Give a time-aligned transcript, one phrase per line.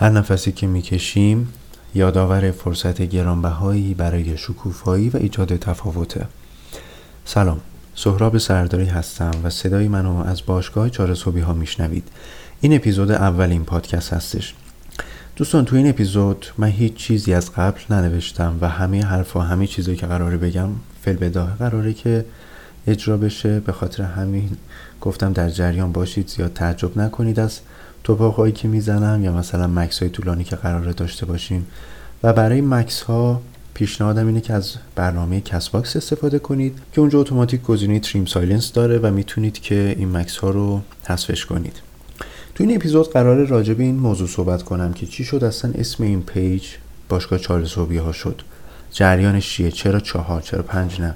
[0.00, 1.48] هر نفسی که می‌کشیم
[1.94, 6.26] یادآور فرصت گرانبهایی برای شکوفایی و ایجاد تفاوته.
[7.24, 7.60] سلام
[7.94, 12.08] سهراب سرداری هستم و صدای منو از باشگاه چهار صبحی ها میشنوید.
[12.60, 14.54] این اپیزود اولین پادکست هستش.
[15.36, 19.66] دوستان تو این اپیزود من هیچ چیزی از قبل ننوشتم و همه حرف و همه
[19.66, 20.68] چیزی که قراره بگم
[21.02, 22.24] فل بداه قراره که
[22.86, 23.60] اجرا بشه.
[23.60, 24.50] به خاطر همین
[25.00, 27.60] گفتم در جریان باشید زیاد تعجب نکنید از
[28.04, 31.66] تپق‌هایی که می‌زنم یا مثلا مکث های طولانی که قراره داشته باشیم.
[32.22, 33.40] و برای مکث ها
[33.74, 38.98] پیشنهادم اینه که از برنامه CastBox استفاده کنید که اونجا اتوماتیک گزینه trim silence داره
[38.98, 41.80] و می‌تونید که این مکث ها رو حذفش کنید.
[42.54, 46.04] تو این اپیزود قرار راجع به این موضوع صحبت کنم که چی شد اصلا اسم
[46.04, 46.66] این page
[47.08, 48.42] باشگاه چهار صبحی ها شد.
[48.90, 51.14] جریانش چیه؟ چرا چهار؟ چرا پنج نه؟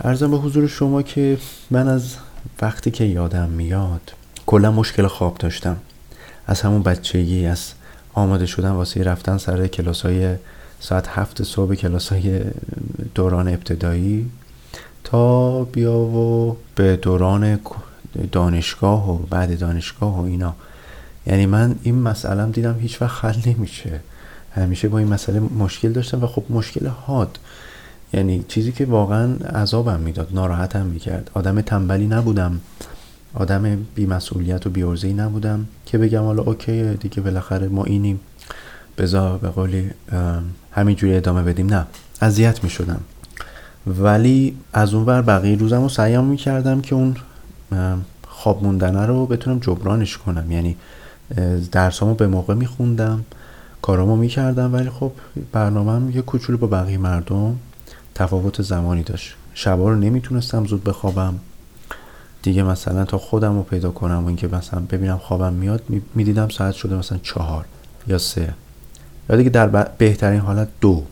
[0.00, 1.38] عرضم به حضور شما که
[1.70, 2.16] من از
[2.62, 4.12] وقتی که یادم میاد
[4.46, 5.76] کلا مشکل خواب داشتم.
[6.46, 7.72] از همون بچگی از
[8.14, 10.34] آماده شدن واسه رفتن سر کلاس های
[10.80, 12.40] ساعت هفت صبح کلاس های
[13.14, 14.30] دوران ابتدایی
[15.04, 17.60] تا بیا و به دوران
[18.32, 20.54] دانشگاه و بعد دانشگاه و اینا.
[21.26, 24.00] یعنی من این مسئله دیدم هیچ وقت حل نمیشه.
[24.54, 27.38] همیشه با این مسئله مشکل داشتم و خب مشکل حاد.
[28.12, 31.30] یعنی چیزی که واقعا عذابم می‌داد ناراحتم می‌کرد.
[31.34, 32.60] آدم تنبلی نبودم.
[33.34, 38.20] آدم بیمسئولیت و بیورزهی نبودم که بگم حالا اوکی دیگه بالاخره ما اینیم.
[38.98, 39.90] بزا به قولی
[40.72, 41.74] همینجوری ادامه بدیم.
[41.74, 41.86] نه
[42.20, 43.00] اذیت می‌شدم.
[43.86, 47.16] ولی از اون ور بقیه روزم رو سعیم می‌کردم که اون
[48.28, 50.52] خواب موندنه رو بتونم جبرانش کنم.
[50.52, 50.76] یعنی
[51.72, 53.24] درسامو به موقع میخوندم
[53.82, 55.12] کارامو می‌کردم ولی خب
[55.52, 57.56] برنامه یه کوچولو با بقیه مردم
[58.14, 59.34] تفاوت زمانی داشت.
[59.54, 61.34] شبا رو نمی‌تونستم زود بخوابم.
[62.42, 65.82] دیگه مثلا تا خودم رو پیدا کنم و اینکه مثلا ببینم خوابم میاد
[66.14, 67.64] می‌دیدم ساعت شده مثلا چهار
[68.06, 68.54] یا سه.
[69.30, 69.66] یا دیگه در
[69.98, 71.02] بهترین حالت دو.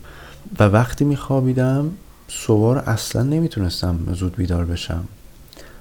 [0.58, 1.90] و وقتی میخوابیدم
[2.28, 5.04] صبح اصلا نمی‌تونستم زود بیدار بشم.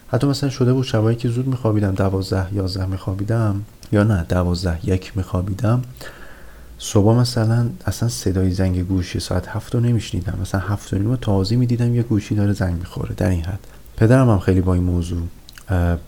[0.08, 3.62] حتی مثلا شده بود شبایی که زود میخوابیدم دوازده یازده میخوابیدم
[3.92, 5.82] یا نه دوازده یک میخوابیدم.
[6.78, 10.38] صبح مثلا اصلا صدای زنگ گوشی ساعت هفت رو نمیشنیدم.
[10.42, 13.16] مثلا هفت و نیم تازه می‌دیدم یه گوشی داره زنگ می‌خوره.
[13.16, 13.60] در این حد.
[13.98, 15.22] پدرم هم خیلی با این موضوع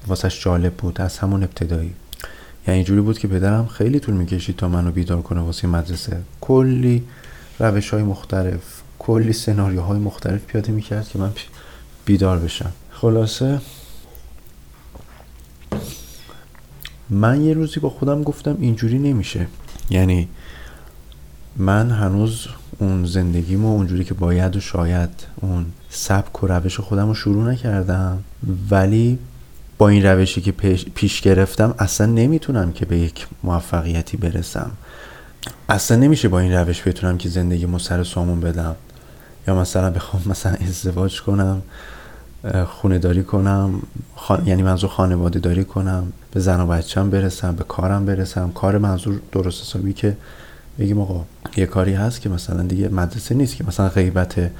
[0.07, 1.93] واسش جالب بود از همون ابتدایی.
[2.67, 6.21] یعنی اینجوری بود که پدرم خیلی طول می‌کشید تا منو بیدار کنه واسه مدرسه.
[6.41, 7.03] کلی
[7.59, 11.31] روش های مختلف کلی سناریوهای مختلف پیاده می‌کرد که من
[12.05, 12.71] بیدار بشم.
[12.91, 13.61] خلاصه
[17.09, 19.47] من یه روزی با خودم گفتم اینجوری نمیشه.
[19.89, 20.27] یعنی
[21.57, 22.47] من هنوز
[22.79, 28.23] اون زندگیمو اونجوری که باید و شاید اون سبک و روش خودم رو شروع نکردم
[28.69, 29.19] ولی
[29.81, 30.51] با این روشی که
[30.95, 34.71] پیش گرفتم اصلا نمی‌تونم که به یک موفقیتی برسم.
[35.69, 38.75] اصلا نمیشه با این روش بتونم که زندگی سر سامون بدم.
[39.47, 41.61] یا مثلا بخوام مثلا ازدواج کنم
[42.67, 43.81] خونه داری کنم
[44.45, 48.51] یعنی منظور خانواده داری کنم به زن و بچم برسم به کارم برسم.
[48.51, 50.17] کار منظور درست حسابی که
[50.79, 51.25] بگیم آقا
[51.57, 54.51] یه کاری هست که مثلا دیگه مدرسه نیست که مثلا غیبت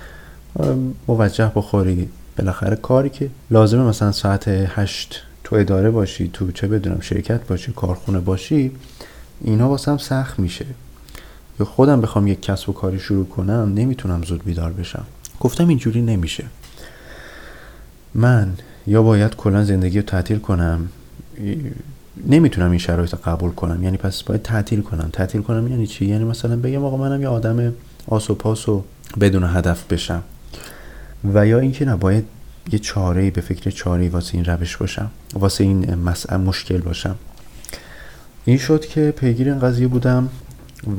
[1.07, 2.09] موجه بخوری.
[2.37, 7.71] بالاخره کاری که لازمه مثلا ساعت هشت تو اداره باشی تو چه بدونم شرکت باشی
[7.71, 8.71] کارخونه باشی
[9.41, 10.65] اینا واسم سخت میشه.
[11.59, 15.05] یا خودم بخوام یک کسب و کاری شروع کنم نمی‌تونم زود بیدار بشم.
[15.39, 16.43] گفتم اینجوری نمیشه.
[18.13, 18.53] من
[18.87, 20.89] یا باید کلا زندگی رو تعطیل کنم
[22.27, 23.83] نمی‌تونم این شرایط قبول کنم.
[23.83, 25.09] یعنی پس باید تعطیل کنم.
[25.13, 27.73] تعطیل کنم یعنی چی؟ یعنی مثلا بگم آقا منم یه آدم
[28.07, 28.83] آس و پاس و
[29.19, 30.23] بدون هدف بشم.
[31.33, 32.25] و یا اینکه نباید
[32.71, 37.15] یه چاره به فکر چاره واسه این روش باشم واسه این مسئله مشکل باشم.
[38.45, 40.29] این شد که پیگیر این قضیه بودم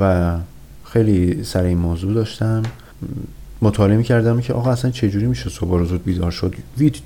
[0.00, 0.36] و
[0.84, 2.62] خیلی سر این موضوع داشتم.
[3.62, 6.96] مطالعه می کردم که آقا اصلا چجوری میشه صبح رو زود بیدار شد؟ وید...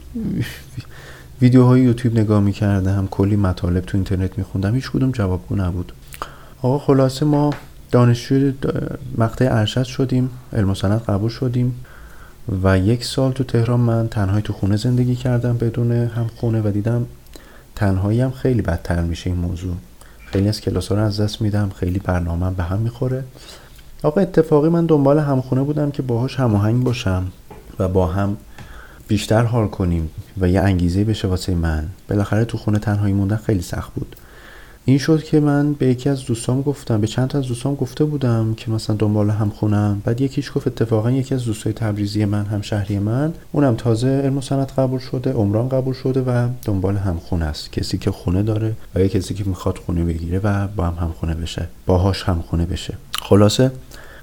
[1.42, 5.92] ویدیوهای یوتیوب نگاه می کردم کلی مطالب تو اینترنت می خوندم هیچ کدوم جوابگو نبود.
[6.62, 7.50] آقا خلاصه ما
[7.90, 8.54] دانشجوی
[9.18, 10.74] مقطع ارشد شدیم علم و
[11.08, 11.74] قبول شدیم.
[12.62, 16.70] و یک سال تو تهران من تنهایی تو خونه زندگی کردم بدون هم خونه و
[16.70, 17.06] دیدم
[17.74, 19.74] تنهایی هم خیلی بدتر میشه این موضوع.
[20.26, 23.24] خیلی از کلاس رو از دست میدم خیلی برنامه به هم می‌خوره.
[24.02, 27.26] آقا اتفاقی من دنبال همخونه بودم که باهاش هماهنگ باشم
[27.78, 28.36] و با هم
[29.08, 30.10] بیشتر حال کنیم
[30.40, 31.86] و یه انگیزه بشه واسه من.
[32.08, 34.16] بالاخره تو خونه تنهایی موندن خیلی سخت بود.
[34.88, 38.04] این شد که من به یکی از دوستام گفتم به چند تا از دوستام گفته
[38.04, 40.02] بودم که مثلا دنبال هم خونم.
[40.04, 43.34] بعد یکیش گفت اتفاقا یکی از دوستای تبریزی من هم شهری من.
[43.52, 47.72] اونم تازه علم سنت قبول شده عمران قبول شده و دنبال هم خونه است.
[47.72, 51.12] کسی که خونه داره و یه کسی که می‌خواد خونه بگیره و با هم هم
[51.20, 52.94] خونه بشه باهاش هم خونه بشه.
[53.22, 53.72] خلاصه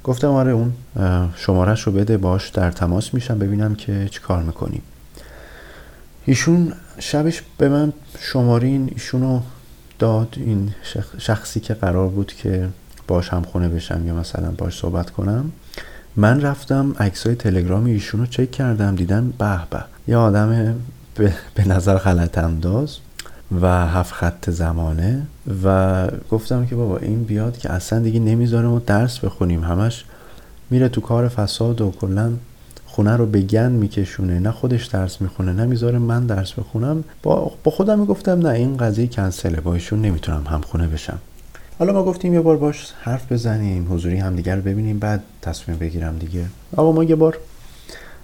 [0.04, 0.74] گفتم آره اون
[1.36, 4.82] شمارش رو بده باش در تماس میشم ببینم که چی کار می‌کنیم.
[6.26, 9.42] ایشون شبش به من شمارین ایشونو
[10.04, 10.72] داد این
[11.18, 12.70] شخصی که قرار بود که
[13.08, 15.52] باش هم خونه بشم یا مثلا باش صحبت کنم
[16.16, 20.76] من رفتم عکسای تلگرام ایشون رو چک کردم دیدم به به یه آدم
[21.56, 22.98] به نظر غلط انداز
[23.62, 25.28] و هفت خط زمانه
[25.64, 30.06] و گفتم که بابا این بیاد که اصلا دیگه نمی‌ذاره ما درس بخونیم همش
[30.70, 32.34] میره تو کار فساد و کلا
[32.94, 37.52] خونه رو به گن میکشونه نه خودش درس می‌خونه نه می‌ذاره من درس بخونم با,
[37.64, 41.20] با خودم می‌گفتم نه این قضیه کنسله با ایشون نمی‌تونم هم خونه بشم.
[41.80, 46.18] حالا ما گفتیم یه بار باش حرف بزنیم حضوری همدیگر رو ببینیم بعد تصمیم بگیرم
[46.18, 46.46] دیگه.
[46.76, 47.38] آقا ما یه بار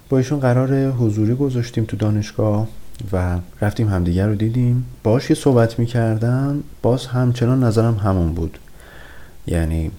[0.08, 2.68] با ایشون قرار حضوری گذاشتیم تو دانشگاه
[3.12, 4.84] و رفتیم همدیگر رو دیدیم.
[5.02, 8.58] باش یه صحبت می‌کردم باز همچنان نظرم همون بود.
[9.46, 9.90] یعنی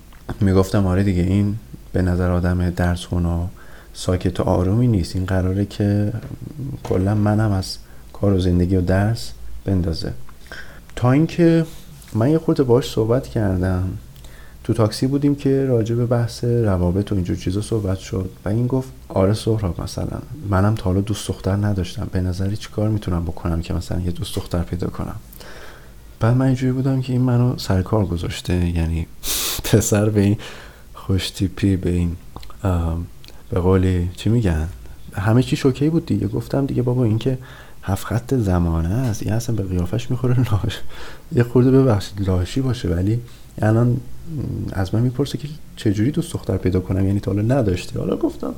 [0.41, 1.55] می‌گفتم آره دیگه این
[1.93, 3.47] به نظر آدم درس خونه
[3.93, 5.15] ساکت و آرومی نیست.
[5.15, 6.13] این قراره که
[6.83, 7.77] کلا منم از
[8.13, 9.31] کار و زندگی و درس
[9.65, 10.13] بندازه.
[10.95, 11.65] تا اینکه
[12.13, 13.97] من یه خورده باش صحبت کردم.
[14.63, 18.67] تو تاکسی بودیم که راجع به بحث روابط و اینجور چیزا صحبت شد و این
[18.67, 20.19] گفت آره سهراب مثلا.
[20.49, 22.07] منم تا حالا دوست دختر نداشتم.
[22.11, 25.15] به نظری چی کار می‌تونم بکنم که مثلا یه دوست دختر پیدا کنم؟
[26.19, 28.69] بعد من اینجوری بودم که این منو سرکار گذاشته.
[28.69, 29.07] یعنی
[29.71, 30.37] پسر به این
[30.93, 32.15] خوش تیپی به این
[33.51, 34.67] به قولی چی میگن؟
[35.13, 36.27] همه چی شوکی بود دیگه.
[36.27, 37.37] گفتم دیگه بابا این که
[37.83, 39.23] هفت خط زمانه است.
[39.23, 40.79] این اصلا به قیافش می‌خوره لاش.
[41.35, 43.19] یه خورده ببخشید لاشی باشه ولی
[43.61, 43.97] الان
[44.73, 48.53] از من می‌پرسه که چجوری دوست دختر پیدا کنم؟ یعنی تا حالا نداشتی حالا گفتم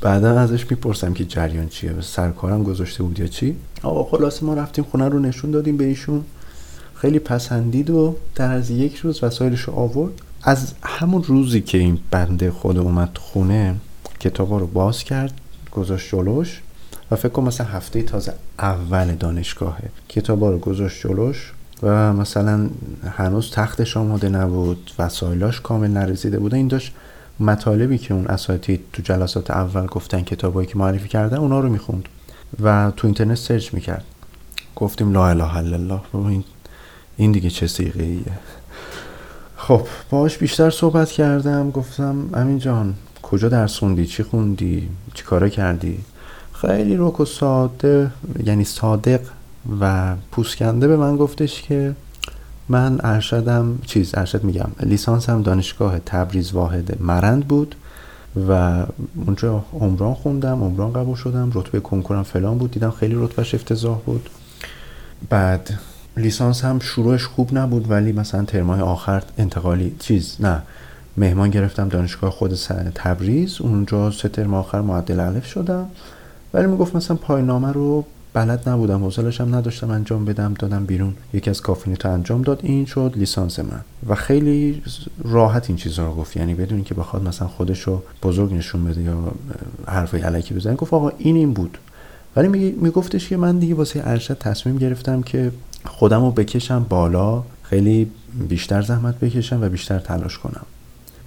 [0.00, 4.84] بعدا ازش می‌پرسم که جریان چیه؟ سرکارم گذاشته بود یا چی؟ آقا خلاصه ما رفتیم
[4.84, 6.24] خونه رو نشون دادیم به ایشون.
[6.94, 10.12] خیلی پسندید و در از یک روز وسایلش رو آورد.
[10.42, 13.74] از همون روزی که این بنده خود اومد خونه
[14.20, 15.40] کتابا رو باز کرد
[15.72, 16.62] گذاشت جلوش
[17.10, 19.88] و فکر کنم مثلا هفته تازه اول دانشگاهه.
[20.08, 21.52] کتابا رو گذاشت جلوش
[21.82, 22.70] و مثلا
[23.16, 26.56] هنوز تختش آماده نبود وسایلاش کامل نرسیده بوده.
[26.56, 26.94] این داشت
[27.40, 32.08] مطالبی که اون اساتید تو جلسات اول گفتن کتابایی که معرفی کردن اونا رو می‌خوند
[32.62, 34.04] و تو اینترنت سرچ می‌کرد.
[34.76, 36.44] گفتیم لا اله الا الله این
[37.16, 38.18] این دیگه چه سیغه
[39.56, 42.94] خب باش بیشتر صحبت کردم گفتم امین جان
[43.30, 45.98] کجا درس خوندی؟ چی خوندی؟ چی کارا کردی؟
[46.52, 48.10] خیلی روک و ساده
[48.44, 49.20] یعنی صادق
[49.80, 51.94] و پوسکنده به من گفتش که
[52.68, 57.74] من ارشدم چیز ارشد میگم لیسانسم دانشگاه تبریز واحد مرند بود
[58.48, 58.82] و
[59.26, 64.30] اونجا عمران خوندم عمران قبول شدم رتبه کنکورم فلان بود دیدم خیلی رتبهش افتضاح بود.
[65.28, 65.78] بعد
[66.16, 70.62] لیسانس هم شروعش خوب نبود ولی مثلا ترمای آخر انتقالی چیز نه
[71.16, 72.54] مهمان گرفتم دانشگاه خود
[72.94, 73.60] تبریز.
[73.60, 75.86] اونجا سه ترم آخر معدل الف شدم.
[76.54, 81.14] ولی می‌گفت مثلا پایانامه رو بلد نبودم حوصلش هم نداشتم انجام بدم دادم بیرون.
[81.32, 83.80] یکی از کافینیت انجام داد این شد لیسانس من.
[84.08, 84.82] و خیلی
[85.24, 86.36] راحت این چیزها رو گفت.
[86.36, 89.32] یعنی بدون که بخواد مثلا خودش رو بزرگ نشون بده یا
[89.86, 91.78] حرفای علکی بزنه گفت آقا این این بود.
[92.36, 95.52] ولی میگفتش که من دیگه واسه ارشد تصمیم گرفتم که
[95.84, 98.10] خودم رو بکشم بالا خیلی
[98.48, 100.66] بیشتر زحمت بکشم و بیشتر تلاش کنم.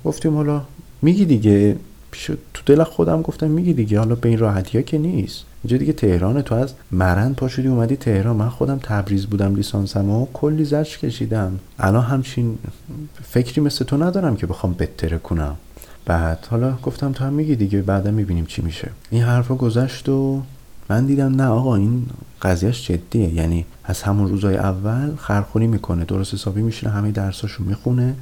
[0.06, 0.62] گفتیم حالا
[1.01, 1.75] میگی دیگه.
[2.12, 4.00] پیش تو دل خودم گفتم میگی دیگه.
[4.00, 5.44] حالا به این راحتی ها که نیست.
[5.63, 8.36] اینجا دیگه تهران تو از مرند پاشدی اومدی تهران.
[8.36, 11.60] من خودم تبریز بودم لیسانسم و کلی زرش کشیدم.
[11.79, 12.58] الان همچین
[13.24, 15.56] فکری مثل تو ندارم که بخوام بتره کنم.
[16.06, 17.82] بعد حالا گفتم تو هم میگی دیگه.
[17.82, 18.89] بعدا می‌بینیم چی میشه.
[19.10, 20.41] این حرفا گذشت و
[20.89, 22.06] من دیدم نه آقا این
[22.41, 23.34] قضیهش جدیه.
[23.34, 26.06] یعنی از همون روزای اول خرخونی می‌کنه.
[26.06, 28.15] درست حسابی میشینه همه درساشو می‌خونه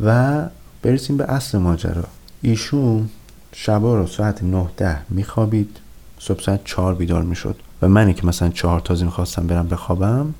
[0.00, 0.42] و
[0.82, 2.04] برسیم به اصل ماجرا.
[2.42, 3.08] ایشون
[3.52, 5.76] شبا رو ساعت 9 ده میخوابید.
[6.18, 7.56] صبح ساعت 4 بیدار می‌شد.
[7.82, 10.34] و منی که مثلا چهار تازه می‌خواستم برم بخوابم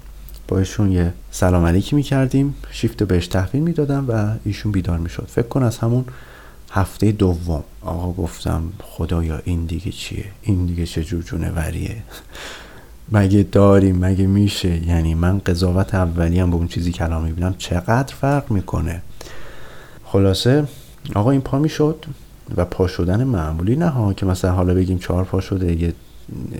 [0.48, 2.54] با ایشون یه سلام علیکی می‌کردیم.
[2.70, 5.28] شیفت بهش تحویل می‌دادم و ایشون بیدار می‌شد.
[5.28, 6.04] فکر کن از همون
[6.70, 7.64] هفته دوم.
[7.82, 11.96] آقا گفتم خدایا این دیگه چیه؟ این دیگه چه جور وریه؟
[13.12, 17.54] مگه داریم؟ مگه میشه؟ یعنی من قضاوت اولی هم به اون چیزی که الان می‌بینم
[17.58, 19.02] چقدر فرق می‌کنه؟
[20.12, 20.68] خلاصه
[21.14, 22.04] آقا این پا می‌شد
[22.56, 25.94] و پا شدن معمولی نه ها که مثلا حالا بگیم چهار پا شده یه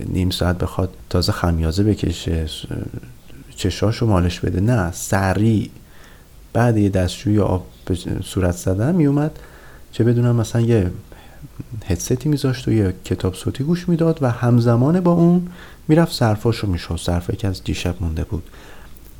[0.05, 2.45] نیم ساعت بخواد تازه خمیازه بکشه
[3.55, 5.69] چشاشو مالش بده نه سریع.
[6.53, 9.39] بعد یه دستشوی آب به صورت زدن میومد
[9.91, 10.91] چه بدونم مثلا یه
[11.85, 15.47] هدستی میذاشت و یه کتاب صوتی گوش می‌داد و همزمان با اون
[15.87, 18.43] می‌رفت صرفاشو می‌شد صرفه که از دیشب مونده بود.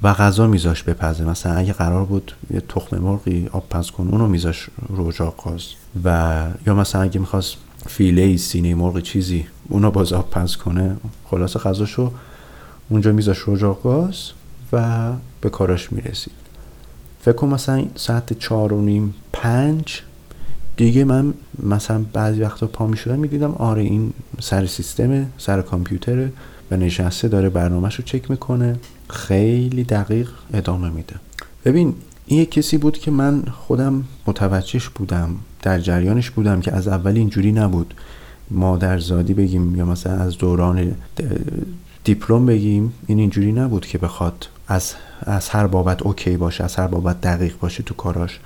[0.03, 4.27] و غذا میذاش بپزه مثلا اگه قرار بود یه تخم مرغی آب پز کن اونو
[4.27, 5.63] میذاش رجاق قاز.
[6.03, 7.55] و یا مثلا اگه می‌خواست
[7.87, 10.95] فیله سینه مرغ چیزی اونو باز آب پز کنه
[11.25, 12.11] خلاص غذاشو
[12.89, 14.31] اونجا میذاش رجاق گاز
[14.73, 16.33] و به کارش می‌رسید.
[17.21, 20.01] فکر کنم مثلا ساعت چهار و نیم پنج
[20.77, 21.33] دیگه من
[21.63, 26.27] مثلا بعضی وقتا پا می شدم آره این سر سیستم سر کامپیوتر
[26.71, 28.79] و نشسته داره برنامهش رو چک می‌کنه.
[29.13, 31.15] خیلی دقیق ادامه میده.
[31.65, 36.87] ببین این یک کسی بود که من خودم متوجهش بودم در جریانش بودم که از
[36.87, 37.93] اول اینجوری نبود
[38.51, 40.95] مادرزادی بگیم یا مثلا از دوران
[42.03, 46.87] دیپلم بگیم این اینجوری نبود که بخواد از, از هر بابت اوکی باشه از هر
[46.87, 48.39] بابت دقیق باشه تو کاراش.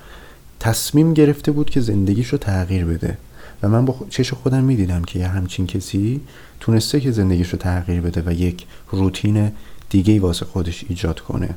[0.60, 3.18] تصمیم گرفته بود که زندگیش رو تغییر بده.
[3.64, 6.22] و من با چش خودم می‌دیدم که یه همچین کسی
[6.60, 9.52] تونسته که زندگیش رو تغییر بده و یک روتین
[9.90, 11.50] دیگه واسه خودش ایجاد کنه.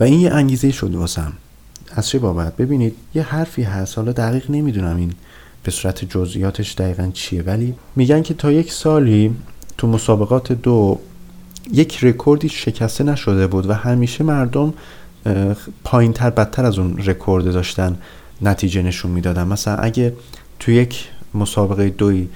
[0.00, 1.32] و این یه انگیزه شد واسم.
[1.92, 3.98] از چه بابت؟ ببینید یه حرفی هست.
[3.98, 5.12] حالا دقیق نمی‌دونم این
[5.62, 9.34] به صورت جزئیاتش دقیقا چیه ولی میگن که تا یک سالی
[9.78, 10.98] تو مسابقات دو
[11.72, 14.74] یک رکوردی شکسته نشده بود و همیشه مردم
[15.84, 17.98] پایین تر بدتر از اون رکورد داشتن
[18.42, 19.46] نتیجه نشون می‌دادن.
[19.46, 20.12] مثلا اگه
[20.58, 22.28] تو یک مسابقه دوی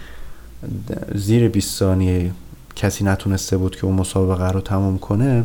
[1.15, 2.31] زیر 20 ثانیه
[2.77, 5.45] کسی نتونسته بود که اون مسابقه رو تمام کنه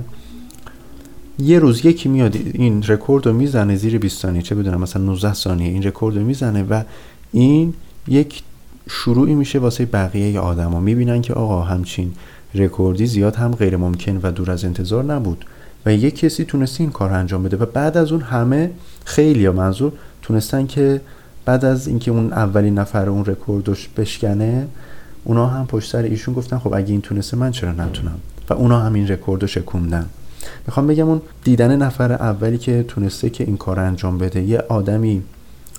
[1.39, 5.33] یه روز یکی میاد این رکورد رو می‌زنه زیر 20 ثانیه چه بدونم مثلا 19
[5.33, 6.83] ثانیه این رکورد رو می‌زنه و
[7.31, 7.73] این
[8.07, 8.43] یک
[8.89, 10.79] شروعی میشه واسه بقیه آدما.
[10.79, 12.13] می‌بینن که آقا همچین
[12.55, 15.45] رکوردی زیاد هم غیر ممکن و دور از انتظار نبود
[15.85, 18.71] و یک کسی تونسته این کار انجام بده و بعد از اون همه
[19.05, 19.91] خیلی منظور
[20.21, 21.01] تونستن که
[21.49, 24.67] بعد از اینکه اون اولین نفر اون رکوردش بشکنه
[25.23, 28.79] اونا هم پشت سر ایشون گفتن خب اگه این تونسته من چرا نتونم؟ و اونا
[28.79, 30.05] هم این رکوردو شکوندن.
[30.67, 35.23] می‌خوام بگم اون دیدن نفر اولی که تونسته که این کار انجام بده یه آدمی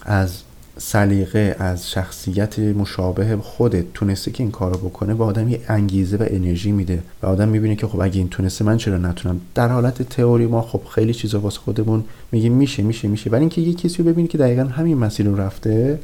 [0.03, 0.43] از
[0.83, 6.25] سلیقه از شخصیت مشابه خودت تونسته که این کارو بکنه به آدم یه انگیزه و
[6.31, 10.03] انرژی میده و آدم می‌بینه که خب اگه این تونسته من چرا نتونم؟ در حالت
[10.03, 13.31] تئوری ما خب خیلی چیزا واسه خودمون میگیم میشه میشه میشه.
[13.31, 15.99] ولی اینکه یه کسی رو ببینی که دقیقا همین مسیر رو رفته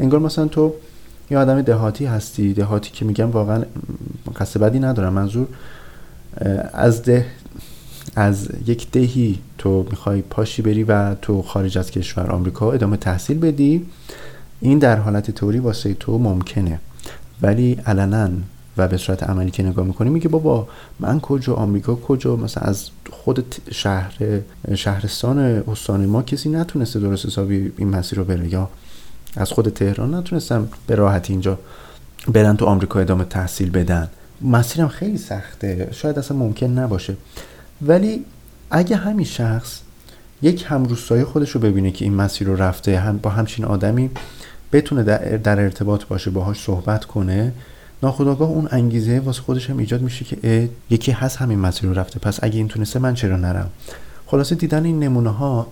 [0.00, 0.74] انگار مثلا تو
[1.30, 3.62] یه آدم دهاتی هستی دهاتی که میگم واقعا
[4.36, 5.46] قصد بدی ندارم منظور
[6.72, 7.26] از ده
[8.18, 13.38] از یک دهی تو می‌خوای پاشی بری و تو خارج از کشور آمریکا ادامه تحصیل
[13.38, 13.86] بدی
[14.60, 16.80] این در حالت توری واسه تو ممکنه.
[17.42, 18.30] ولی علنا
[18.76, 20.68] و به صورت عملی که نگاه می‌کنی میگه بابا
[21.00, 24.40] من کجا آمریکا کجا؟ مثلا از خود شهر
[24.74, 28.52] شهرستان استان ما کسی نتونسته درست حسابی این مسیر رو بره.
[28.52, 28.70] یا
[29.36, 31.58] از خود تهران نتونستم به راحتی اینجا
[32.28, 34.08] برن تو آمریکا ادامه تحصیل بدن.
[34.42, 35.88] مسیرم خیلی سخته.
[35.92, 37.16] شاید اصلا ممکن نباشه.
[37.82, 38.24] ولی
[38.70, 39.80] اگه همین شخص
[40.42, 44.10] یک همروستای خودش رو ببینه که این مسیر رو رفته هم با همچین آدمی
[44.72, 45.02] بتونه
[45.36, 47.52] در, ارتباط باشه باهاش صحبت کنه
[48.02, 52.18] ناخداگاه اون انگیزه واسه خودش هم ایجاد میشه که یکی هست همین مسیر رو رفته.
[52.18, 53.70] پس اگه این تونسته من چرا نرم؟
[54.26, 55.66] خلاصه دیدن این نمونه ها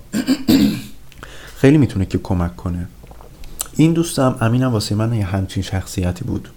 [1.60, 2.86] خیلی می‌تونه که کمک کنه.
[3.76, 6.48] این دوستم امینم واسه من یه همچین شخصیتی بود.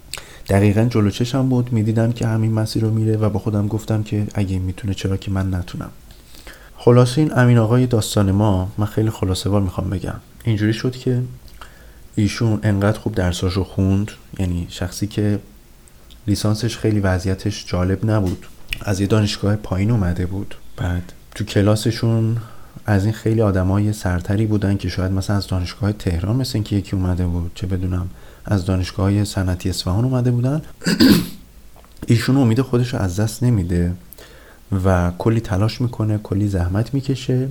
[0.49, 1.73] دقیقا جلو چشم بود.
[1.73, 5.31] می‌دیدم که همین مسیر رو میره و با خودم گفتم که اگه می‌تونه چرا که
[5.31, 5.89] من نتونم.
[6.77, 10.15] خلاصه این امین آقای داستان ما من خیلی خلاصه وار می‌خوام بگم.
[10.43, 11.21] اینجوری شد که
[12.15, 14.11] ایشون انقدر خوب درساشو خوند.
[14.39, 15.39] یعنی شخصی که
[16.27, 18.45] لیسانسش خیلی وضعیتش جالب نبود.
[18.81, 20.55] از یه دانشگاه پایین اومده بود.
[20.77, 22.37] بعد تو کلاسشون
[22.85, 26.95] از این خیلی آدمای سرتری بودن که شاید مثلا از دانشگاه تهران مثل اینکه یکی
[26.95, 27.51] اومده بود.
[27.55, 28.09] چه بدونم.
[28.49, 30.61] از دانشگاه صنعتی اصفهان اومده بودن.
[32.07, 33.93] ایشون امید خودش رو از دست نمیده
[34.85, 37.47] و کلی تلاش می‌کنه کلی زحمت می‌کشه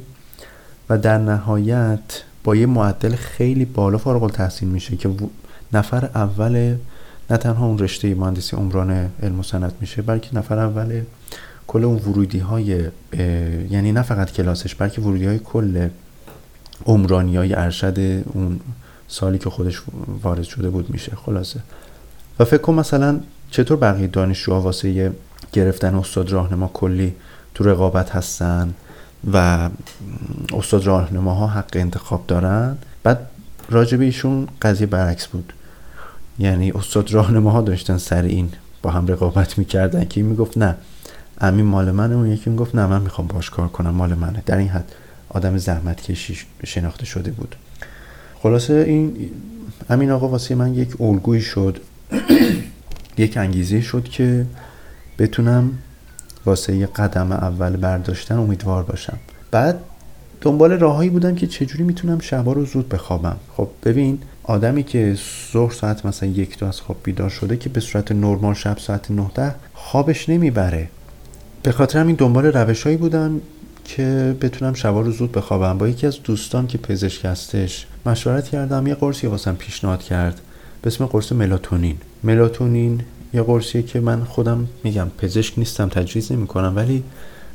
[0.90, 2.00] و در نهایت
[2.44, 5.10] با یه معدل خیلی بالا فارغ التحصیل میشه که
[5.72, 6.76] نفر اول
[7.30, 11.02] نه تنها اون رشته مهندسی عمران علم و صنعت میشه بلکه نفر اول
[11.66, 12.88] کل اون ورودی های
[13.70, 15.88] یعنی نه فقط کلاسش بلکه ورودی های کل
[16.86, 18.60] عمرانی های ارشد اون
[19.08, 19.82] سالی که خودش
[20.22, 21.16] وارد شده بود میشه.
[21.16, 21.60] خلاصه.
[22.38, 25.12] و فکر کن مثلا چطور بقیه دانشجوها واسه
[25.52, 27.14] گرفتن استاد راهنما کلی
[27.54, 28.74] تو رقابت هستن
[29.32, 29.68] و
[30.54, 33.26] استاد راهنماها حق انتخاب دارن؟ بعد
[33.70, 35.52] راجب ایشون قضیه برعکس بود.
[36.38, 40.76] یعنی استاد راهنماها داشتن سر این با هم رقابت می‌کردن که این می‌گفت نه
[41.40, 42.14] امین مال منه.
[42.14, 44.42] اون یکی می‌گفت نه من می‌خوام باش کار کنم مال منه.
[44.46, 44.92] در این حد
[45.28, 47.56] آدم زحمت کشی شناخته شده بود.
[48.42, 49.30] خلاصه این
[49.90, 51.80] همین آقا واسه من یک الگویی شد.
[53.18, 54.46] یک انگیزه شد که
[55.18, 55.70] بتونم
[56.46, 59.18] واسه یه قدم اول برداشتن امیدوار باشم.
[59.50, 59.80] بعد
[60.40, 63.36] دنبال راههایی بودم که چجوری می‌تونم شبا رو زود بخوابم.
[63.56, 65.18] خب ببین آدمی که
[65.52, 69.10] ظهر ساعت مثلا یک دو از خواب بیدار شده که به صورت نرمال شب ساعت
[69.10, 70.88] 19 خوابش نمی‌بره.
[71.62, 73.40] به خاطر همین دنبال روشهایی بودم
[73.84, 75.78] که بتونم شبا رو زود بخوابم.
[75.78, 80.40] با یکی از دوستان که پزشک هستش مشورت کردم یه قرصی واسم پیشنهاد کرد.
[80.82, 81.96] به اسم قرص ملاتونین.
[82.24, 83.00] ملاتونین
[83.34, 87.04] یه قرصیه که من خودم میگم پزشک نیستم تجویز نمی کنم ولی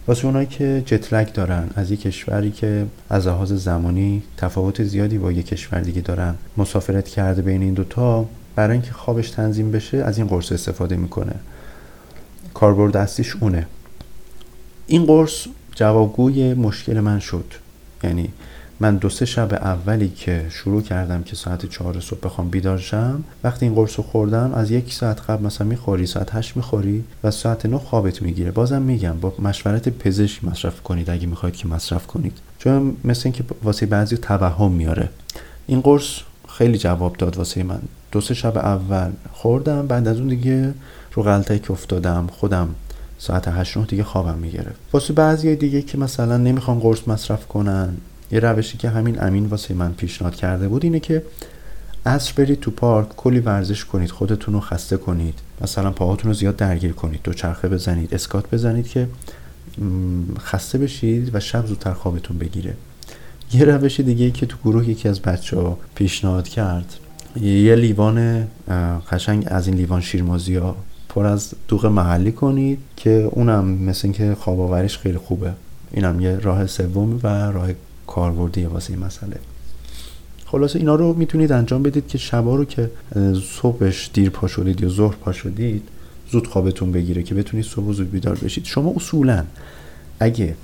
[0.07, 5.31] واسه اونایی که جتلک دارن از یک کشوری که از لحاظ زمانی تفاوت زیادی با
[5.31, 10.17] یک کشور دیگه دارن مسافرت کرده بین این دوتا برای اینکه خوابش تنظیم بشه از
[10.17, 11.36] این قرص استفاده می‌کنه.
[12.53, 13.67] کاربرد اصلیش اونه.
[14.88, 17.53] این قرص جوابگوی مشکل من شد.
[18.03, 18.29] یعنی
[18.79, 23.23] من دو سه شب اولی که شروع کردم که ساعت چهار صبح بخوام بیدار شم
[23.43, 27.65] وقتی این قرص خوردم از یک ساعت قبل مثلا می‌خوری ساعت هشت می‌خوری و ساعت
[27.65, 28.51] نه خوابت می‌گیره.
[28.51, 32.37] بازم میگم با مشورت پزشک مصرف کنید اگه می‌خواید که مصرف کنید.
[32.59, 35.09] چون مثل اینکه واسه بعضی توهم میاره.
[35.67, 37.79] این قرص خیلی جواب داد واسه من.
[38.11, 40.73] دو سه شب اول خوردم بعد از اون دیگه
[41.13, 42.69] رو غلطه که افتادم خودم
[43.17, 44.79] ساعت هشت نه دیگه خوابم می‌گرفت.
[44.93, 47.97] واسه بعضی دیگه که مثلا نمی‌خوان قرص مصرف کنن
[48.33, 51.23] یه روشی که همین امین واسه من پیشنهاد کرده بود اینه که
[52.05, 55.39] عصر برید تو پارک کلی ورزش کنید خودتون رو خسته کنید.
[55.61, 59.07] مثلا پاهاتون رو زیاد درگیر کنید دوچرخه بزنید اسکات بزنید که
[60.39, 62.73] خسته بشید و شب زودتر خوابتون بگیره.
[63.53, 66.93] یه روش دیگه که تو گروه یکی از بچه ها پیشنهاد کرد
[67.41, 68.47] یه لیوان
[69.11, 70.75] قشنگ از این لیوان شیرمازی ها
[71.09, 75.53] پر از دوغ محلی کنید که اونم مثل اینکه خواب آوریش خیلی خوبه.
[75.91, 77.69] اینم یه راه سوم و راه
[78.07, 79.39] کاربردی واسه این مسئله.
[80.45, 82.91] خلاصه اینا رو می‌تونید انجام بدید که شبا رو که
[83.62, 85.88] صبحش دیر پا شدید یا ظهر پا شدید
[86.32, 88.65] زود خوابتون بگیره که بتونید صبح زود بیدار بشید.
[88.65, 89.45] شما اصولا
[90.19, 90.56] اگه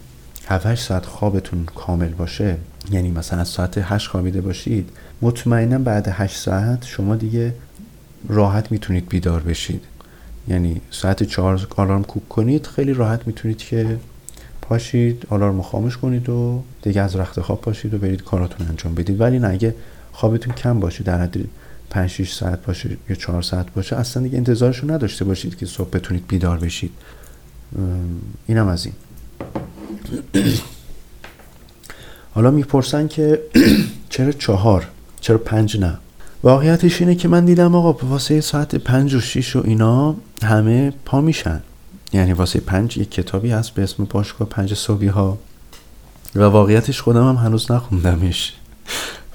[0.48, 2.58] 7 ساعت خوابتون کامل باشه
[2.92, 4.90] یعنی مثلا از ساعت 8 خوابیده باشید
[5.22, 7.54] مطمئنا بعد 8 ساعت شما دیگه
[8.28, 9.82] راحت می‌تونید بیدار بشید.
[10.48, 13.98] یعنی ساعت 4 آلارم کوک کنید خیلی راحت می‌تونید که
[14.70, 19.22] پاشید آلارم خاموش کنید و دیگه از رخت خواب پاشید و برید کاراتون انجام بدید.
[19.22, 19.76] ولی نه اگه
[20.12, 21.38] خوابتون کم باشه در حد
[21.90, 25.90] 5 6 ساعت باشه یا 4 ساعت باشه اصلا دیگه انتظارشو نداشته باشید که صبح
[25.90, 26.92] بتونید بیدار بشید.
[28.48, 28.96] اینم از این.
[32.36, 33.40] حالا می‌پرسن که
[34.10, 34.88] چرا چهار؟
[35.22, 35.98] چرا پنج نه؟
[36.44, 41.22] واقعیتش اینه که من دیدم آقا واسه ساعت پنج و شیش و اینا همه پا
[41.22, 41.62] میشن.
[42.14, 45.38] یعنی واسه پنج یک کتابی هست به اسم باشگاه پنج صبحی ها
[46.36, 48.54] و واقعیتش خودم هم هنوز نخوندمش.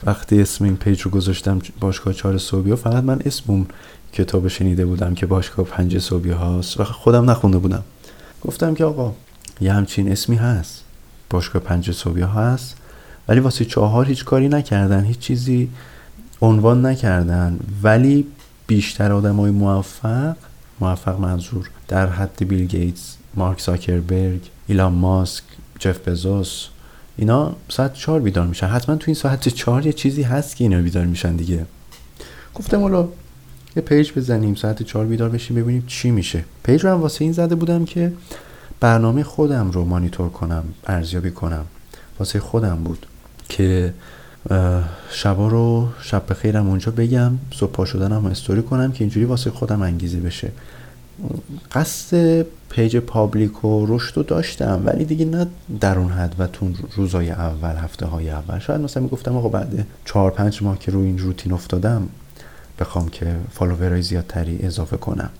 [0.06, 3.66] وقتی اسم این پیج رو گذاشتم باشگاه چهار صبحی ها فقط من اسم اون
[4.12, 7.82] کتاب شنیده بودم که باشگاه پنج صبحی هاست و خودم نخونده بودم.
[8.40, 9.12] گفتم که آقا
[9.60, 10.84] یه همچین اسمی هست.
[11.30, 12.76] باشگاه پنج صبحی ها هست
[13.28, 15.68] ولی واسه چهار هیچ کاری نکردن هیچ چیزی
[16.42, 17.58] عنوان نکردن.
[17.82, 18.26] ولی
[18.66, 20.36] بیشتر آدم های موفق
[20.80, 21.70] موفق منظور.
[21.88, 25.44] در حد بیل گیتس مارک زاکربرگ ایلان ماسک
[25.78, 26.66] جف بزوس
[27.16, 28.66] اینا ساعت چهار بیدار میشن.
[28.66, 31.66] حتما تو این ساعت چهار یه چیزی هست که اینا بیدار میشن دیگه.
[32.54, 33.08] گفتم حالا
[33.76, 36.44] یه page بزنیم ساعت چهار بیدار بشیم ببینیم چی میشه.
[36.62, 38.12] page رو هم واسه این زده بودم که
[38.80, 41.64] برنامه خودم رو مانیتور کنم ارزیابی کنم.
[42.18, 43.06] واسه خودم بود
[43.48, 43.94] که
[45.10, 49.82] شبا رو شب بخیرم اونجا بگم صبح پا شدنم استوری کنم که اینجوری واسه خودم
[49.82, 50.50] انگیزه بشه.
[51.72, 55.46] قصد page public و رشد رو داشتم ولی دیگه نه
[55.80, 58.58] در اون حد و تو روزای اول هفته های اول.
[58.58, 62.08] شاید مثلا می‌گفتم آقا بعد چهار پنج ماه که روی این روتین افتادم
[62.80, 65.30] بخوام که follower های زیادتری اضافه کنم.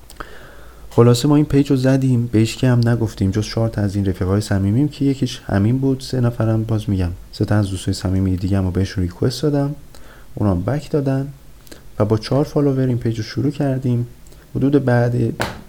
[0.97, 4.07] خلاصه ما این page رو زدیم بهش که هم نگفتیم جز چهار تا از این
[4.07, 7.11] رفیقای صمیمیم که یکیش همین بود سه نفرم باز میگم.
[7.33, 9.75] سه تا از دوستای صمیمی دیگه هم بهشون request دادم.
[10.35, 11.29] اونام back دادن
[11.99, 14.07] و با چهار follower این page رو شروع کردیم.
[14.57, 15.15] حدود بعد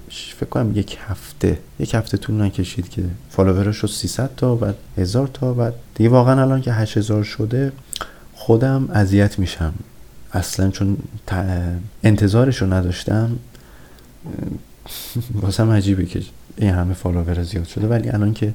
[0.09, 4.65] فکر کنم یک هفته یک هفته طول نکشید که follower ش شد 300 تا و
[4.97, 7.71] هزار تا و دیگه واقعا الان که 8000 شده
[8.33, 9.73] خودم اذیت میشم.
[10.33, 10.97] اصلا چون
[12.03, 13.37] انتظارش رو نداشتم.
[15.41, 16.21] واسم عجیبه که
[16.57, 18.53] این همه فالوور زیاد شده ولی الان که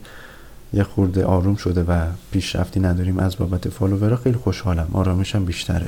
[0.72, 4.88] یه خورده آروم شده و پیشرفتی نداریم از بابت فالوورها خیلی خوشحالم.
[4.92, 5.86] آرامشم بیشتره.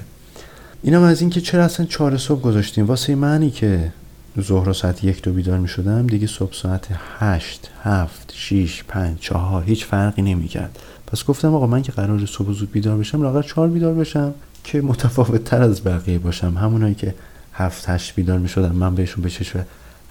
[0.82, 3.92] اینم از اینکه چرا اصلا چهار صبح گذاشتیم؟ واسه معنی که
[4.40, 6.86] ظهر ساعت یک دو بیدار می شدم دیگه صبح ساعت
[7.18, 12.26] هشت هفت شیش پنج چهار هیچ فرقی نمی کرد پس گفتم آقا من که قرار
[12.26, 16.56] صبح زود بیدار بشم لاغر چهار بیدار بشم که متفاوت تر از بقیه باشم.
[16.56, 17.14] همونایی که
[17.52, 19.66] هفت هشت بیدار می شدم من بهشون به چشم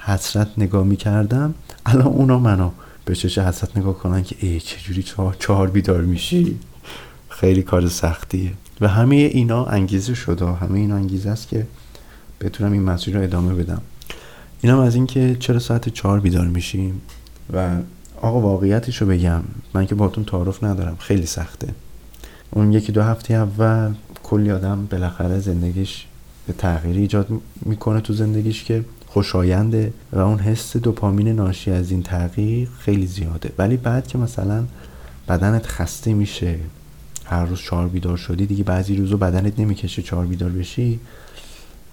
[0.05, 1.53] حسرت نگاه می کردم
[1.85, 2.71] الان اونا منو
[3.05, 6.59] به چشم حسرت نگاه کنن که ای چجوری چهار, چهار بیدار میشی؟
[7.29, 8.51] خیلی کار سختیه.
[8.81, 11.67] و همه اینا انگیزه شده همه اینا انگیزه است که
[12.41, 13.81] بتونم این مسیر رو ادامه بدم.
[14.61, 17.01] اینم از اینکه چرا ساعت چهار بیدار میشیم؟
[17.53, 17.69] و
[18.21, 19.41] آقا واقعیتش رو بگم.
[19.73, 20.95] من که باتون تعارف ندارم.
[20.99, 21.67] خیلی سخته.
[22.51, 26.05] اون یکی دو هفته اول کلی آدم بالاخره زندگیش
[26.47, 27.27] به تغییری ایجاد
[27.61, 33.51] می‌کنه تو زندگیش که خوشاینده و اون حس دوپامین ناشی از این تغییر خیلی زیاده.
[33.57, 34.63] ولی بعد که مثلا
[35.29, 36.55] بدنت خسته میشه
[37.25, 40.99] هر روز چهار بیدار شدی دیگه بعضی روزو بدنت نمی‌کشه چهار بیدار بشی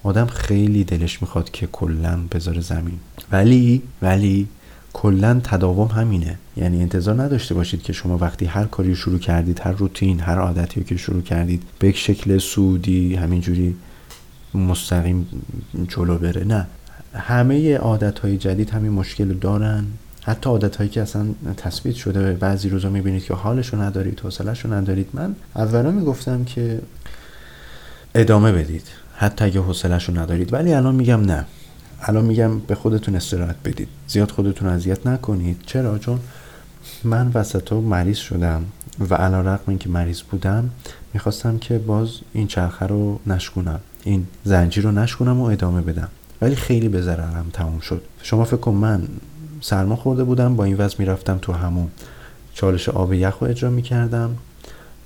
[0.03, 2.99] آدم خیلی دلش می‌خواد که کلا بذاره زمین.
[3.31, 4.47] ولی ولی
[4.93, 6.37] کلا تداوم همینه.
[6.57, 10.83] یعنی انتظار نداشته باشید که شما وقتی هر کاری شروع کردید هر روتین هر عادتی
[10.83, 13.75] که شروع کردید به شکل سودی همینجوری
[14.53, 15.27] مستقیم
[15.87, 16.43] جلو بره.
[16.43, 16.67] نه.
[17.13, 19.85] همه عادت های جدید همین مشکل دارن.
[20.21, 21.25] حتی عادت هایی که اصلا
[21.57, 25.09] تثبیت شده بعضی روزا می‌بینید که حالشو ندارید حوصلهشو ندارید.
[25.13, 26.81] من اولا می‌گفتم که
[28.15, 28.87] ادامه بدید.
[29.15, 30.53] حتی اگه حوصلهشو ندارید.
[30.53, 31.45] ولی الان میگم نه.
[32.01, 33.87] الان میگم به خودتون استراحت بدید.
[34.07, 35.61] زیاد خودتون اذیت نکنید.
[35.65, 36.19] چرا؟ چون
[37.03, 38.65] من وسط مریض شدم
[39.09, 40.69] و علا رقم این که مریض بودم
[41.13, 46.09] می‌خواستم که باز این چرخه رو نشکنم این زنجیر رو نشکنم و ادامه بدم.
[46.41, 48.01] ولی خیلی به ضررم تموم شد.
[48.21, 49.07] شما فکر کن من
[49.61, 51.87] سرما خورده بودم با این وضع می‌رفتم تو همون
[52.53, 54.35] چالش آب یخ رو اجرا می‌کردم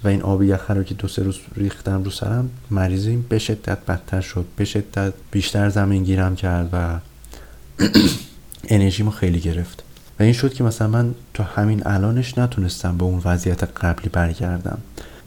[0.03, 3.25] و این آب یخ رو که دو سه روز ریختم رو سرم مریضیم.
[3.29, 4.45] به شدت بدتر شد.
[4.55, 6.99] به شدت بیشتر زمین گیرم کرد و
[8.67, 9.83] انرژیمو خیلی گرفت.
[10.19, 14.77] و این شد که مثلا من تا همین الانش نتونستم به اون وضعیت قبلی برگردم.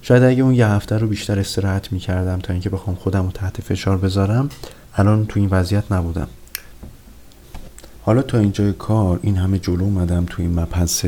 [0.02, 3.60] شاید اگه اون یه هفته رو بیشتر استراحت می‌کردم تا اینکه بخوام خودم رو تحت
[3.60, 4.48] فشار بذارم
[4.96, 6.28] الان تو این وضعیت نبودم.
[8.02, 11.06] حالا تا اینجای کار این همه جلو اومدم تو این مبحث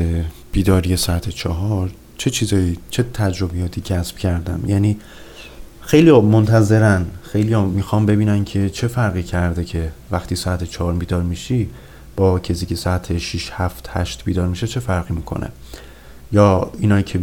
[0.51, 4.63] بیداری ساعت چهار چه چیزایی چه تجربیاتی کسب کردم.
[4.67, 4.97] یعنی
[5.81, 11.69] خیلی منتظرن خیلی می‌خوام ببینن که چه فرقی کرده که وقتی ساعت چهار بیدار میشی
[12.15, 15.49] با کسی که ساعت 6 7 8 بیدار میشه چه فرقی می‌کنه؟
[16.31, 17.19] یا اینایی که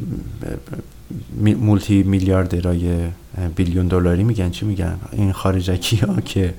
[1.41, 3.09] مولتی میلیاردرای
[3.57, 4.51] بیلیون دلاری میگن.
[4.51, 6.55] چی میگن؟ این خارجکی ها که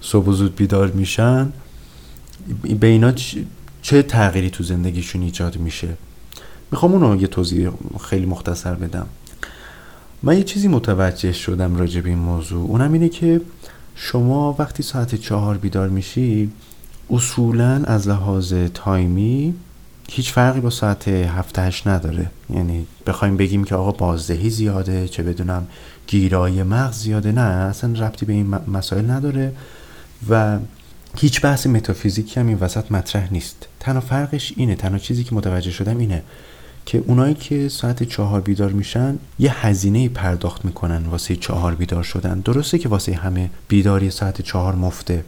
[0.00, 1.52] صبح زود بیدار میشن.
[2.80, 3.12] به اینا
[3.82, 5.88] چه تغییری تو زندگیشون ایجاد میشه؟
[6.70, 9.06] می‌خوام اونو یه توضیح خیلی مختصر بدم.
[10.22, 12.70] من یه چیزی متوجه شدم راجع به این موضوع.
[12.70, 13.40] اونم اینه که
[13.94, 16.50] شما وقتی ساعت چهار بیدار میشی
[17.10, 19.54] اصولا از لحاظ تایمی
[20.10, 22.30] هیچ فرقی با ساعت هفته هشت نداره.
[22.50, 25.66] یعنی بخوایم بگیم که آقا بازدهی زیاده چه بدونم
[26.06, 27.32] گیرای مغز زیاده.
[27.32, 29.52] نه اصلا ربطی به این مسائل نداره
[30.30, 30.58] و
[31.16, 33.68] هیچ بحث متافیزیکی هم این وسط مطرح نیست.
[33.80, 36.22] تنها فرقش اینه تنها چیزی که متوجه شدم اینه
[36.86, 42.40] که اونایی که ساعت چهار بیدار میشن یه هزینه پرداخت می‌کنن واسه چهار بیدار شدن.
[42.40, 45.24] درسته که واسه همه بیداری ساعت چهار مفته.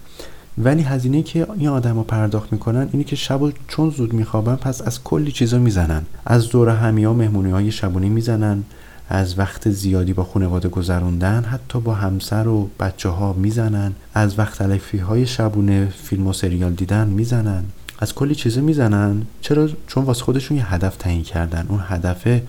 [0.58, 4.82] ولی هزینه که این آدم رو پرداخت می‌کنن اینه که شب چون زود میخوابن پس
[4.82, 6.02] از کلی چیزا می‌زنن.
[6.26, 8.64] از دور همی ها مهمونی های شبونی می‌زنن.
[9.08, 13.92] از وقت زیادی با خانواده گذروندن حتی با همسر و بچه ها می‌زنن.
[14.14, 17.64] از وقت تلفی های شبونه فیلم و سریال دیدن می‌زنن.
[17.98, 19.22] از کلی چیزا می‌زنن.
[19.40, 21.66] چرا؟ چون واسه خودشون یه هدف تعیین کردن.
[21.68, 22.40] اون هدف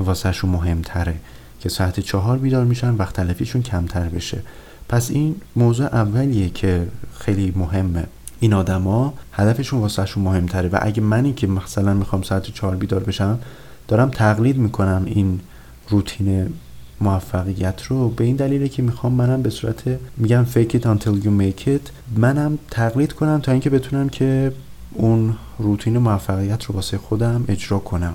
[0.00, 1.14] واسهشون مهمتره
[1.60, 4.42] که ساعت چهار بیدار میشن وقت تلفیشون کمتر بشه.
[4.88, 6.86] پس این موضوع اولیه که
[7.18, 8.04] خیلی مهمه.
[8.40, 13.38] این آدما هدفشون واسهشون مهمتره و اگه منی که مثلا می‌خوام ساعت چهار بیدار بشم
[13.88, 15.40] دارم تقلید می‌کنم این
[15.88, 16.46] روتین
[17.00, 18.08] موفقیت رو.
[18.08, 19.82] به این دلیله که می‌خوام منم به صورت
[20.16, 21.68] میگم fake it until you make
[22.16, 24.52] منم تقلید کنم تا اینکه بتونم که
[24.92, 28.14] اون روتین موفقیت رو واسه خودم اجرا کنم.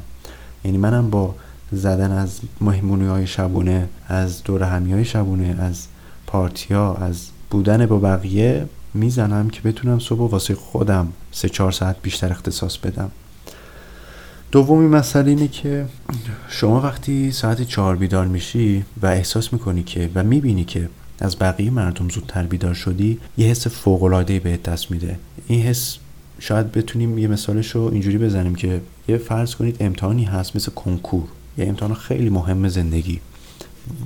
[0.65, 1.35] یعنی منم با
[1.71, 5.87] زدن از مهمونی های شبونه از دور همی های شبونه از
[6.27, 12.31] پارتیا از بودن با بقیه می‌زنم که بتونم صبح واسه خودم سه چهار ساعت بیشتر
[12.31, 13.11] اختصاص بدم.
[14.51, 15.85] دومی مسئله اینه که
[16.47, 21.71] شما وقتی ساعت چهار بیدار میشی و احساس می‌کنی که و می‌بینی که از بقیه
[21.71, 25.19] مردم زودتر بیدار شدی یه حس فوقلادهی به دست میده.
[25.47, 25.97] این حس
[26.39, 31.23] شاید بتونیم یه مثالش رو اینجوری بزنیم که یه فرض کنید امتحانی هست مثل کنکور.
[31.57, 33.19] یه امتحان خیلی مهم زندگی.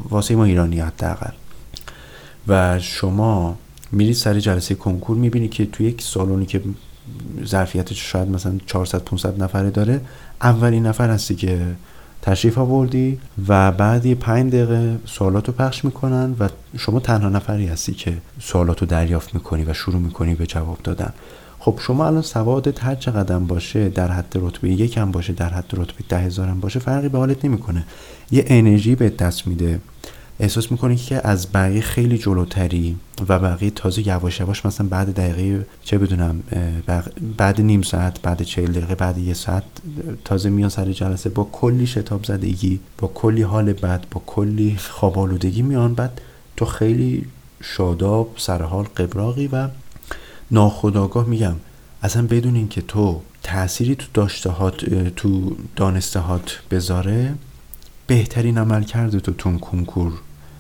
[0.10, 1.32] واسه ما ایرانی حداقل.
[2.48, 3.58] و شما
[3.92, 6.62] میرید سر جلسه کنکور می‌بینی که توی یک سالونی که
[7.46, 10.02] ظرفیتش شاید مثلا 400 500 نفره داره
[10.42, 11.62] اولین نفر هستی که
[12.22, 17.94] تشریف آوردی و بعد یه پنج دقیقه سوالاتو پخش می‌کنن و شما تنها نفری هستی
[17.94, 21.14] که سوالاتو دریافت می‌کنی و شروع می‌کنی به جواب دادن.
[21.60, 26.04] خب شما الان سوادت هر چقدر باشه در حد رتبه یکم باشه در حد رتبه
[26.10, 27.84] ده هزارم باشه فرقی به حالت نمی‌کنه.
[28.32, 29.80] یه انرژی به دست میده.
[30.40, 32.98] احساس می‌کنی که از بقیه خیلی جلوتری
[33.30, 36.44] و بقیه تازه یواش یواش مثلا بعد دقیقه چه بدونم
[37.38, 39.64] بعد نیم ساعت بعد چهل دقیقه بعد یه ساعت
[40.26, 45.20] تازه میان سر جلسه با کلی شتاب زدگی با کلی حال بد با کلی خواب
[45.20, 46.22] آلودگی میان بعد
[46.58, 47.26] تو خیلی
[47.64, 49.68] شاداب سرحال قبراقی و
[50.52, 51.56] ناخداگاه میگم.
[52.04, 54.50] اصلا بدون اینکه تو تأثیری تو داشته
[55.16, 57.36] تو دانسته هات بذاره
[58.08, 60.14] بهترین عمل کرده تو تون کنکور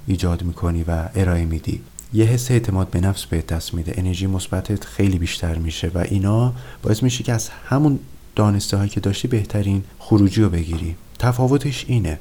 [0.07, 1.81] ایجاد می‌کنی و ارائه میدی.
[2.13, 3.93] یه حس اعتماد به نفس به دست میده.
[3.97, 7.99] انرژی مثبتت خیلی بیشتر میشه و اینا باعث میشه که از همون
[8.35, 10.95] دانسته هایی که داشتی بهترین خروجی رو بگیری.
[11.19, 12.19] تفاوتش اینه.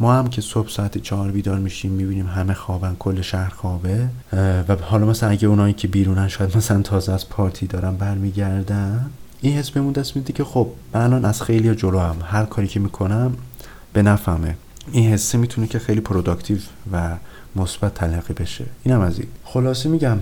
[0.00, 4.08] ما هم که صبح ساعت چهار بیدار میشیم می‌بینیم همه خوابن کل شهر خوابه
[4.68, 9.56] و حالا مثلا اگه اونایی که بیرونن شاید مثلا تازه از پارتی دارن برمیگردن این
[9.56, 12.80] حس بهمون دست میده که خب من الان از خیلی جلو هم هر کاری که
[12.80, 13.36] می‌کنم
[13.92, 14.56] به نفهمه
[14.92, 16.58] این حسه می‌تونه که خیلی productive
[16.92, 17.16] و
[17.56, 18.64] مثبت تلقی بشه.
[18.84, 19.28] اینم از این.
[19.44, 20.18] خلاصه میگم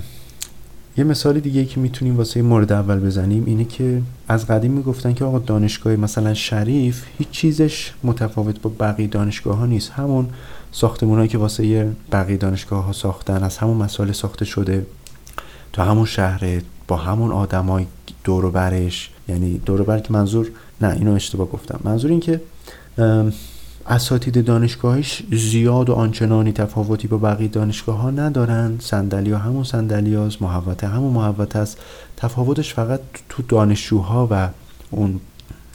[0.99, 5.25] یه مثال دیگه که می‌تونیم واسه مورد اول بزنیم اینه که از قدیم می‌گفتن که
[5.25, 9.91] آقا دانشگاه مثلا شریف هیچ چیزش متفاوت با بقیه دانشگاه ها نیست.
[9.91, 10.29] همون
[10.73, 14.87] ساختمونایی که واسه یه بقیه دانشگاه ها ساختن از همون مصالح ساخته شده
[15.73, 17.87] تو همون شهر با همون آدمای
[18.25, 19.11] دور برش.
[19.29, 20.51] یعنی دور بر که منظور
[20.81, 21.81] نه اینو اشتباه گفتم.
[21.85, 22.41] منظور این که
[23.89, 28.79] اساتید دانشگاهش زیاد و آنچنانی تفاوتی با بقیه دانشگاه ها ندارن.
[28.81, 30.43] صندلی ها همون صندلی هاست
[30.83, 31.79] همون محوطه است.
[32.17, 34.49] تفاوتش فقط تو دانشجوها و
[34.91, 35.21] اون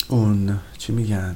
[0.07, 1.35] اون چی میگن؟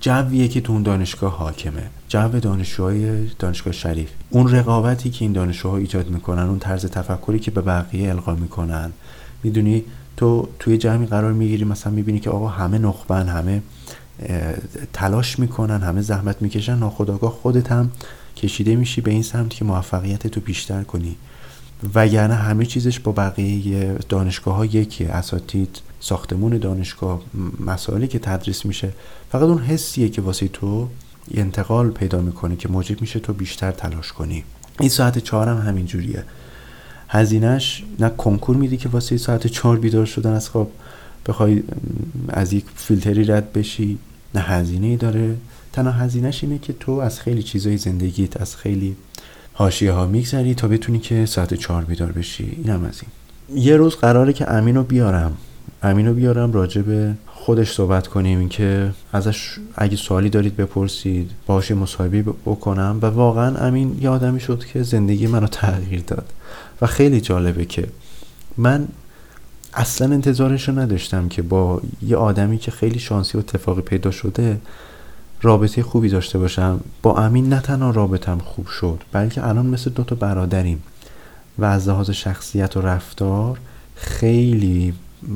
[0.00, 1.90] جویه که تو اون دانشگاه حاکمه.
[2.08, 4.10] جو دانشجوهای دانشگاه شریف.
[4.30, 8.92] اون رقابتی که این دانشجوها ایجاد می‌کنن اون طرز تفکری که به بقیه القا می‌کنن.
[9.42, 9.84] می‌دونی
[10.16, 13.62] تو توی جمعی قرار می‌گیری مثلا می‌بینی که آقا همه نخبن همه
[14.92, 17.90] تلاش می‌کنن همه زحمت می‌کشن ناخداگاه خودت هم
[18.36, 21.16] کشیده میشی به این سمت که موفقیت تو بیشتر کنی.
[21.94, 27.22] وگرنه همه چیزش با بقیه دانشگاه ها یکی اساتید ساختمون دانشگاه
[27.66, 28.92] مسائلی که تدریس میشه
[29.32, 30.88] فقط اون حسیه که واسه تو
[31.34, 34.44] انتقال پیدا می‌کنه که موجب میشه تو بیشتر تلاش کنی.
[34.80, 36.24] این ساعت چهار هم همین جوریه.
[37.08, 40.70] هزینهش نه کنکور میدی که واسه ساعت چهار بیدار شدن از خواب
[41.26, 41.62] بخوای
[42.28, 43.98] از یک فیلتری رد بشی
[44.34, 45.36] نه هزینه ای داره.
[45.72, 48.96] تنها هزینهش اینه که تو از خیلی چیزای زندگیت از خیلی
[49.52, 52.58] حاشیه ها میگذری تا بتونی که ساعت چهار بیدار بشی.
[52.64, 53.62] اینم از این.
[53.62, 55.36] یه روز قراره که امینو بیارم.
[55.82, 62.22] امینو بیارم راجع به خودش صحبت کنیم که ازش اگه سوالی دارید بپرسید باهاش مصاحبه
[62.22, 62.98] بکنم.
[63.02, 66.32] و واقعا امین یه آدمی شد که زندگی منو تغییر داد.
[66.82, 67.86] و خیلی جالبه که
[68.56, 68.88] من
[69.76, 74.60] اصلا انتظارش رو نداشتم که با یه آدمی که خیلی شانسی و اتفاقی پیدا شده
[75.42, 76.80] رابطه خوبی داشته باشم.
[77.02, 80.82] با امین نه تنها رابطم خوب شد بلکه الان مثل دوتا برادریم
[81.58, 83.58] و از لحاظ شخصیت و رفتار
[83.94, 84.94] خیلی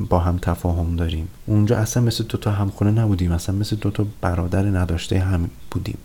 [0.09, 1.27] با هم تفاهم داریم.
[1.45, 5.97] اونجا اصلا مثل دوتا همخونه نبودیم اصلا مثل دوتا برادر نداشته هم بودیم.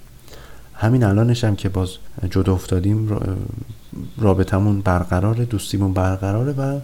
[0.74, 1.90] همین الانش هم که باز
[2.30, 3.20] جدا افتادیم
[4.18, 6.80] رابطمون برقراره دوستیمون برقراره و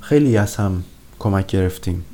[0.00, 0.82] خیلی از هم
[1.18, 2.04] کمک گرفتیم.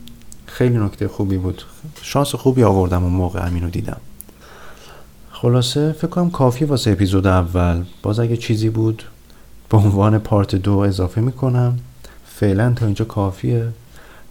[0.46, 1.62] خیلی نکته خوبی بود.
[2.03, 4.01] شانس خوبی آوردم اون موقع امینو دیدم.
[5.31, 7.85] خلاصه فکر کنم کافی واسه اپیزود اول.
[8.03, 9.03] باز اگه چیزی بود
[9.68, 11.79] به عنوان پارت دو اضافه می‌کنم.
[12.27, 13.68] فعلا تا اینجا کافیه.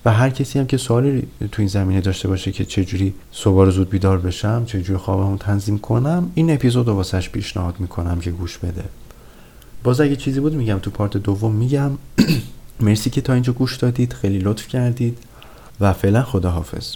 [0.05, 3.89] و هر کسی هم که سوالی تو این زمینه داشته باشه که چجوری صبح زود
[3.89, 8.83] بیدار بشم چجوری خوابمو تنظیم کنم این اپیزود رو واسش پیشنهاد می‌کنم که گوش بده.
[9.83, 11.91] باز اگه چیزی بود میگم تو پارت دوم میگم.
[12.79, 14.13] مرسی که تا اینجا گوش دادید.
[14.13, 15.17] خیلی لطف کردید.
[15.79, 16.95] و فعلا خداحافظ.